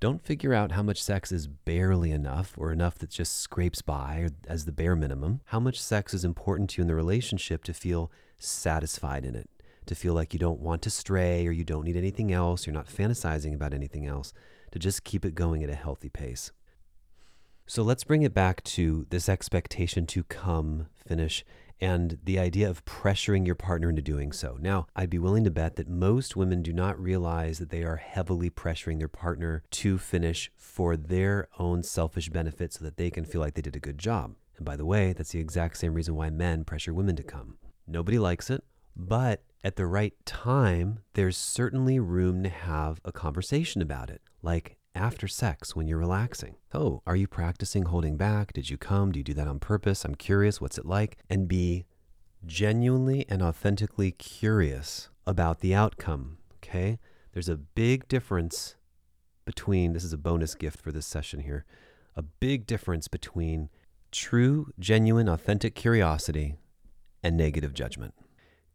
[0.00, 4.28] Don't figure out how much sex is barely enough or enough that just scrapes by
[4.46, 5.40] as the bare minimum.
[5.46, 9.50] How much sex is important to you in the relationship to feel satisfied in it,
[9.86, 12.74] to feel like you don't want to stray or you don't need anything else, you're
[12.74, 14.32] not fantasizing about anything else,
[14.70, 16.52] to just keep it going at a healthy pace.
[17.66, 21.44] So let's bring it back to this expectation to come, finish,
[21.80, 24.56] and the idea of pressuring your partner into doing so.
[24.60, 27.96] Now, I'd be willing to bet that most women do not realize that they are
[27.96, 33.24] heavily pressuring their partner to finish for their own selfish benefit so that they can
[33.24, 34.34] feel like they did a good job.
[34.56, 37.58] And by the way, that's the exact same reason why men pressure women to come.
[37.86, 38.64] Nobody likes it,
[38.96, 44.20] but at the right time, there's certainly room to have a conversation about it.
[44.42, 46.56] Like, after sex when you're relaxing.
[46.74, 48.52] Oh, are you practicing holding back?
[48.52, 49.12] Did you come?
[49.12, 50.04] Do you do that on purpose?
[50.04, 50.60] I'm curious.
[50.60, 51.18] What's it like?
[51.30, 51.86] And be
[52.44, 56.38] genuinely and authentically curious about the outcome.
[56.56, 56.98] Okay?
[57.32, 58.76] There's a big difference
[59.44, 61.64] between, this is a bonus gift for this session here,
[62.16, 63.70] a big difference between
[64.10, 66.56] true, genuine, authentic curiosity
[67.22, 68.14] and negative judgment.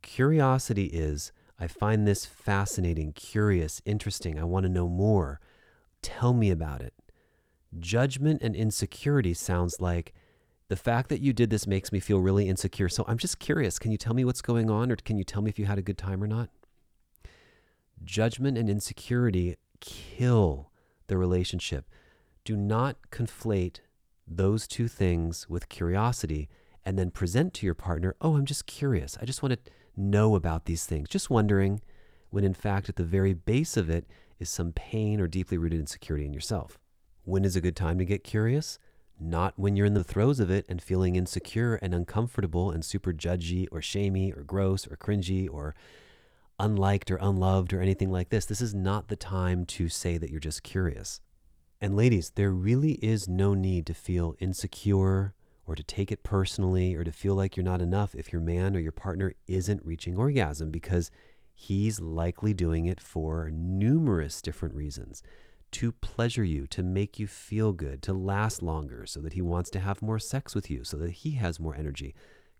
[0.02, 4.40] Curiosity is, I find this fascinating, curious, interesting.
[4.40, 5.40] I want to know more.
[6.04, 6.94] Tell me about it.
[7.80, 10.13] Judgment and insecurity sounds like
[10.68, 12.89] the fact that you did this makes me feel really insecure.
[12.89, 13.80] So I'm just curious.
[13.80, 15.80] Can you tell me what's going on, or can you tell me if you had
[15.80, 16.50] a good time or not?
[18.04, 20.70] Judgment and insecurity kill
[21.08, 21.89] the relationship.
[22.44, 23.80] Do not conflate
[24.28, 26.50] those two things with curiosity
[26.86, 29.18] and then present to your partner, oh, I'm just curious.
[29.22, 31.08] I just want to know about these things.
[31.08, 31.82] Just wondering,
[32.30, 34.06] when in fact, at the very base of it
[34.39, 36.80] is some pain or deeply rooted insecurity in yourself.
[37.24, 38.80] When is a good time to get curious?
[39.19, 43.13] Not when you're in the throes of it and feeling insecure and uncomfortable and super
[43.13, 45.76] judgy or shamey or gross or cringy or
[46.60, 48.46] unliked or unloved or anything like this.
[48.46, 51.22] This is not the time to say that you're just curious.
[51.80, 55.34] And ladies, there really is no need to feel insecure
[55.65, 58.76] or to take it personally or to feel like you're not enough if your man
[58.76, 61.12] or your partner isn't reaching orgasm because
[61.54, 65.24] he's likely doing it for numerous different reasons
[65.72, 69.72] to pleasure you, to make you feel good, to last longer, so that he wants
[69.72, 72.13] to have more sex with you, so that he has more energy.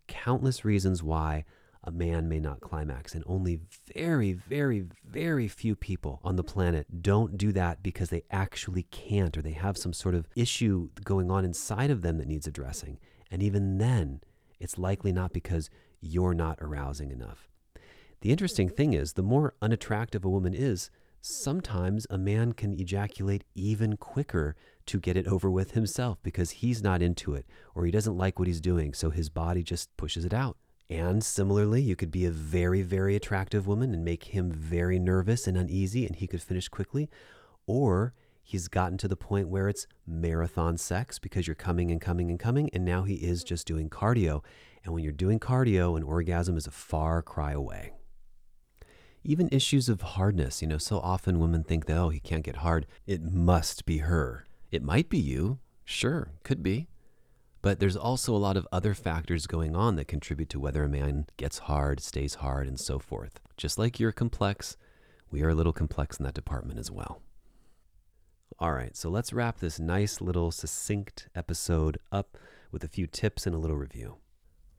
[0.08, 1.46] Countless reasons why
[1.84, 3.14] a man may not climax.
[3.14, 3.60] And only
[3.94, 9.38] very, very, very few people on the planet don't do that because they actually can't
[9.38, 13.00] or they have some sort of issue going on inside of them that needs addressing.
[13.30, 14.22] And even then,
[14.60, 17.50] it's likely not because you're not arousing enough.
[18.24, 23.44] The interesting thing is, the more unattractive a woman is, sometimes a man can ejaculate
[23.54, 24.56] even quicker
[24.86, 28.40] to get it over with himself because he's not into it or he doesn't like
[28.40, 30.56] what he's doing, so his body just pushes it out.
[30.90, 35.46] And similarly, you could be a very, very attractive woman and make him very nervous
[35.46, 37.10] and uneasy, and he could finish quickly.
[37.68, 42.30] Or he's gotten to the point where it's marathon sex because you're coming and coming
[42.30, 44.46] and coming, and now he is just doing cardio.
[44.86, 47.92] And when you're doing cardio, an orgasm is a far cry away
[49.24, 50.62] even issues of hardness.
[50.62, 52.86] You know, so often women think that, oh, he can't get hard.
[53.08, 54.46] It must be her.
[54.72, 55.60] It might be you.
[55.86, 56.88] Sure, could be.
[57.62, 60.90] But there's also a lot of other factors going on that contribute to whether a
[60.90, 63.40] man gets hard, stays hard, and so forth.
[63.56, 64.76] Just like you're complex,
[65.32, 67.22] we are a little complex in that department as well.
[68.60, 72.38] All right, so let's wrap this nice little succinct episode up
[72.72, 74.18] with a few tips and a little review.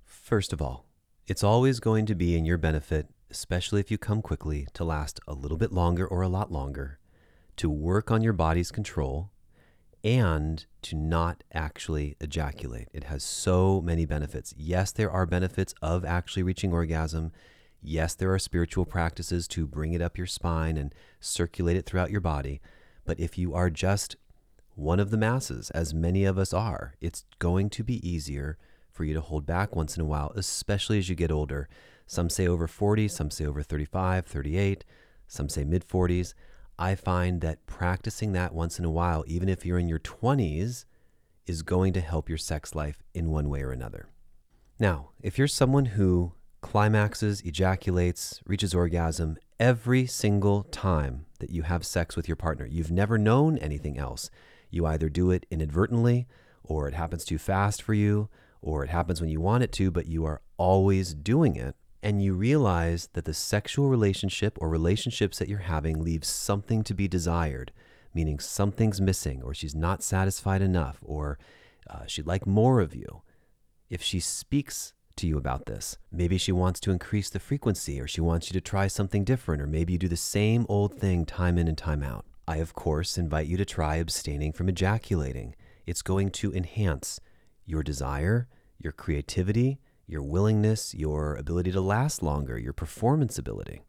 [0.05, 0.87] First of all,
[1.27, 5.19] it's always going to be in your benefit especially if you come quickly, to last
[5.27, 7.01] a little bit longer or a lot longer,
[7.57, 9.33] to work on your body's control,
[10.05, 12.87] and to not actually ejaculate.
[12.93, 14.55] It has so many benefits.
[14.57, 17.33] Yes, there are benefits of actually reaching orgasm.
[17.83, 22.13] Yes, there are spiritual practices to bring it up your spine and circulate it throughout
[22.13, 22.61] your body.
[23.05, 24.15] But if you are just
[24.77, 28.59] one of the masses, as many of us are, it's going to be easier
[28.93, 31.69] for you to hold back once in a while, especially as you get older.
[32.07, 34.85] Some say over 40, some say over 35, 38,
[35.27, 36.35] some say mid 40s.
[36.79, 40.85] I find that practicing that once in a while, even if you're in your 20s,
[41.47, 44.09] is going to help your sex life in one way or another.
[44.79, 46.33] Now, if you're someone who
[46.63, 52.91] climaxes, ejaculates, reaches orgasm every single time that you have sex with your partner, you've
[52.91, 54.31] never known anything else.
[54.71, 56.27] You either do it inadvertently,
[56.65, 58.29] or it happens too fast for you,
[58.63, 61.77] or it happens when you want it to, but you are always doing it.
[62.05, 66.95] And you realize that the sexual relationship or relationships that you're having leaves something to
[66.95, 67.73] be desired
[68.15, 71.39] meaning something's missing, or she's not satisfied enough, or
[71.91, 73.23] uh, she'd like more of you.
[73.91, 78.07] If she speaks to you about this, maybe she wants to increase the frequency, or
[78.07, 81.27] she wants you to try something different, or maybe you do the same old thing
[81.27, 82.25] time in and time out.
[82.47, 85.55] I, of course, invite you to try abstaining from ejaculating.
[85.87, 87.21] It's going to enhance
[87.65, 88.49] your desire,
[88.79, 93.83] your creativity, your willingness, your ability to last longer, your performance ability.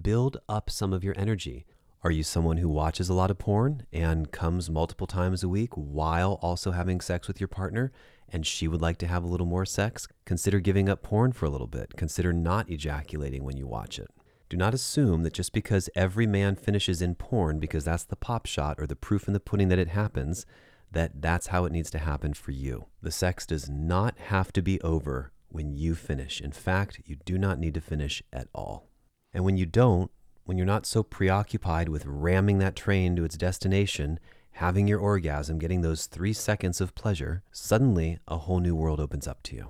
[0.00, 1.66] Build up some of your energy.
[2.04, 5.74] Are you someone who watches a lot of porn and comes multiple times a week
[5.74, 7.92] while also having sex with your partner
[8.28, 10.08] and she would like to have a little more sex?
[10.24, 11.96] Consider giving up porn for a little bit.
[11.96, 14.10] Consider not ejaculating when you watch it.
[14.48, 18.46] Do not assume that just because every man finishes in porn because that's the pop
[18.46, 20.44] shot or the proof in the pudding that it happens,
[20.90, 22.86] that that's how it needs to happen for you.
[23.00, 26.40] The sex does not have to be over when you finish.
[26.40, 28.88] In fact, you do not need to finish at all.
[29.32, 30.10] And when you don't,
[30.44, 34.18] when you're not so preoccupied with ramming that train to its destination,
[34.52, 39.28] having your orgasm, getting those three seconds of pleasure, suddenly a whole new world opens
[39.28, 39.68] up to you.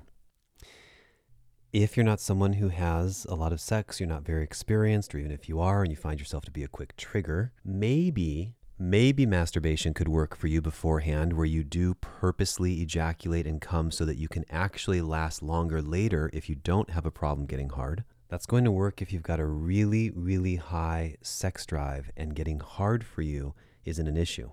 [1.73, 5.19] If you're not someone who has a lot of sex, you're not very experienced, or
[5.19, 9.27] even if you are and you find yourself to be a quick trigger, maybe, maybe
[9.27, 14.17] masturbation could work for you beforehand where you do purposely ejaculate and come so that
[14.17, 18.05] you can actually last longer later if you don't have a problem getting hard.
[18.29, 22.61] That's going to work if you've got a really, really high sex drive and getting
[22.61, 23.55] hard for you
[23.85, 24.51] isn't an issue.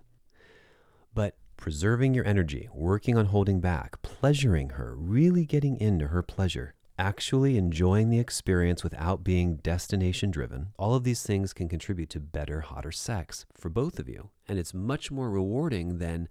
[1.13, 6.73] But preserving your energy, working on holding back, pleasuring her, really getting into her pleasure,
[6.99, 12.19] actually enjoying the experience without being destination driven, all of these things can contribute to
[12.19, 14.29] better, hotter sex for both of you.
[14.49, 16.27] And it's much more rewarding than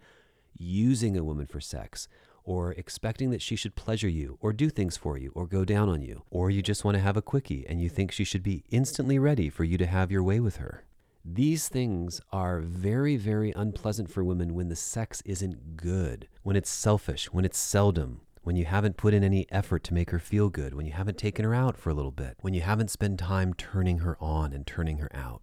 [0.58, 2.06] using a woman for sex
[2.44, 5.88] or expecting that she should pleasure you or do things for you or go down
[5.88, 8.42] on you, or you just want to have a quickie and you think she should
[8.42, 10.84] be instantly ready for you to have your way with her.
[11.24, 16.70] These things are very, very unpleasant for women when the sex isn't good, when it's
[16.70, 20.48] selfish, when it's seldom, when you haven't put in any effort to make her feel
[20.48, 23.18] good, when you haven't taken her out for a little bit, when you haven't spent
[23.18, 25.42] time turning her on and turning her out.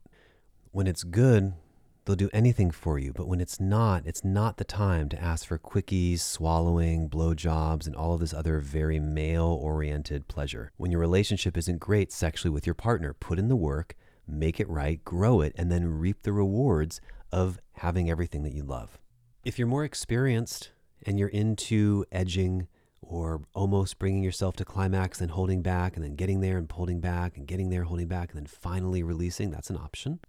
[0.72, 1.54] When it's good,
[2.04, 5.48] They'll do anything for you, but when it's not, it's not the time to ask
[5.48, 10.72] for quickies, swallowing, blowjobs, and all of this other very male oriented pleasure.
[10.78, 13.96] When your relationship isn't great sexually with your partner, put in the work,
[14.28, 17.02] make it right, grow it, and then reap the rewards
[17.32, 19.00] of having everything that you love.
[19.44, 20.70] If you're more experienced
[21.08, 22.68] and you're into edging,
[23.08, 27.00] or almost bringing yourself to climax and holding back and then getting there and holding
[27.00, 30.20] back and getting there holding back and then finally releasing that's an option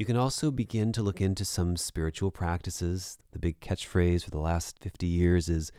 [0.00, 3.18] you can also begin to look into some spiritual practices.
[3.32, 5.72] The big catchphrase for the last 50 years is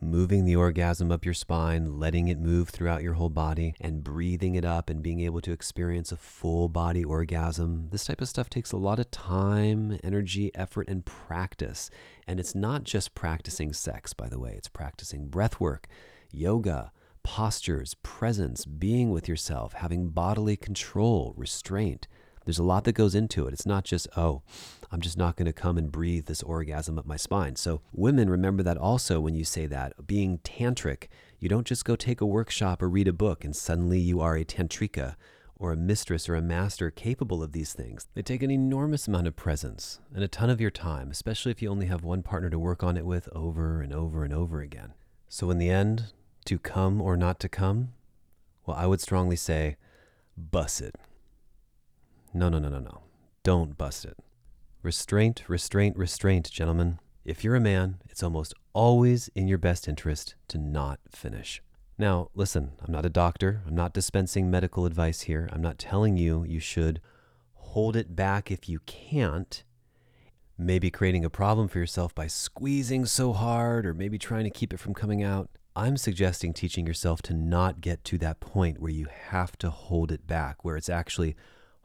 [0.00, 4.54] moving the orgasm up your spine, letting it move throughout your whole body, and breathing
[4.54, 7.88] it up and being able to experience a full body orgasm.
[7.90, 11.90] This type of stuff takes a lot of time, energy, effort, and practice.
[12.26, 15.88] And it's not just practicing sex, by the way, it's practicing breath work,
[16.30, 16.92] yoga,
[17.24, 22.06] postures, presence, being with yourself, having bodily control, restraint.
[22.44, 23.52] There's a lot that goes into it.
[23.52, 24.42] It's not just, oh,
[24.90, 27.56] I'm just not going to come and breathe this orgasm up my spine.
[27.56, 30.06] So, women, remember that also when you say that.
[30.06, 31.08] Being tantric,
[31.38, 34.36] you don't just go take a workshop or read a book and suddenly you are
[34.36, 35.16] a tantrika
[35.56, 38.06] or a mistress or a master capable of these things.
[38.14, 41.60] They take an enormous amount of presence and a ton of your time, especially if
[41.60, 44.60] you only have one partner to work on it with over and over and over
[44.60, 44.94] again.
[45.28, 46.12] So, in the end,
[46.46, 47.92] to come or not to come,
[48.64, 49.76] well, I would strongly say,
[50.36, 50.94] bust it.
[52.32, 53.02] No, no, no, no, no.
[53.42, 54.16] Don't bust it.
[54.82, 57.00] Restraint, restraint, restraint, gentlemen.
[57.24, 61.60] If you're a man, it's almost always in your best interest to not finish.
[61.98, 63.60] Now, listen, I'm not a doctor.
[63.66, 65.48] I'm not dispensing medical advice here.
[65.52, 67.00] I'm not telling you you should
[67.54, 69.64] hold it back if you can't.
[70.56, 74.72] Maybe creating a problem for yourself by squeezing so hard or maybe trying to keep
[74.72, 75.50] it from coming out.
[75.74, 80.12] I'm suggesting teaching yourself to not get to that point where you have to hold
[80.12, 81.34] it back, where it's actually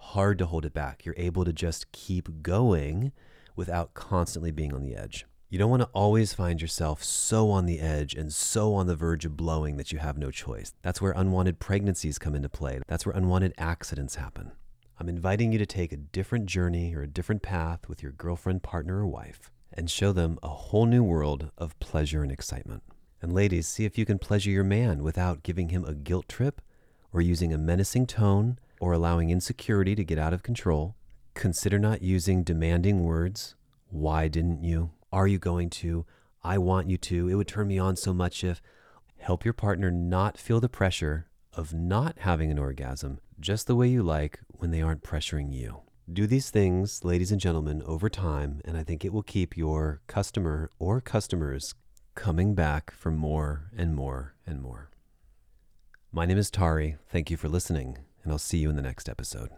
[0.04, 1.06] hard to hold it back.
[1.06, 3.12] You're able to just keep going
[3.56, 5.26] without constantly being on the edge.
[5.49, 8.95] You don't want to always find yourself so on the edge and so on the
[8.95, 10.74] verge of blowing that you have no choice.
[10.82, 12.80] That's where unwanted pregnancies come into play.
[12.88, 14.51] That's where unwanted accidents happen.
[14.99, 18.64] I'm inviting you to take a different journey or a different path with your girlfriend,
[18.64, 22.84] partner, or wife and show them a whole new world of pleasure and excitement.
[23.22, 26.62] And ladies, see if you can pleasure your man without giving him a guilt trip
[27.12, 30.93] or using a menacing tone or allowing insecurity to get out of control.
[31.36, 33.55] Consider not using demanding words.
[33.88, 34.91] Why didn't you?
[35.09, 36.05] Are you going to?
[36.43, 37.29] I want you to.
[37.29, 38.61] It would turn me on so much if.
[39.19, 43.88] Help your partner not feel the pressure of not having an orgasm just the way
[43.88, 45.84] you like when they aren't pressuring you.
[46.11, 50.01] Do these things, ladies and gentlemen, over time, and I think it will keep your
[50.07, 51.73] customer or customers
[52.15, 54.89] coming back for more and more and more.
[56.11, 56.97] My name is Tari.
[57.07, 59.49] Thank you for listening, and I'll see you in the next episode.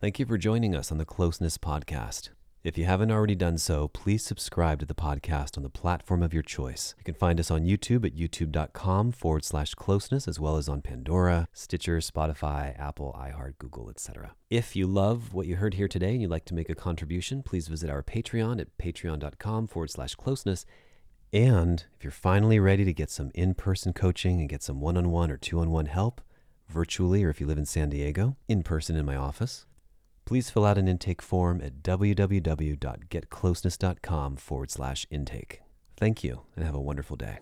[0.00, 2.30] Thank you for joining us on the Closeness Podcast.
[2.64, 6.32] If you haven't already done so, please subscribe to the podcast on the platform of
[6.32, 6.94] your choice.
[6.96, 10.80] You can find us on YouTube at youtube.com forward slash closeness, as well as on
[10.80, 14.36] Pandora, Stitcher, Spotify, Apple, iHeart, Google, etc.
[14.48, 17.42] If you love what you heard here today and you'd like to make a contribution,
[17.42, 20.64] please visit our Patreon at patreon.com forward slash closeness.
[21.32, 24.96] And if you're finally ready to get some in person coaching and get some one
[24.96, 26.20] on one or two on one help,
[26.72, 29.66] virtually, or if you live in San Diego, in person in my office,
[30.24, 35.60] please fill out an intake form at www.getcloseness.com forward slash intake.
[35.96, 37.38] Thank you and have a wonderful day.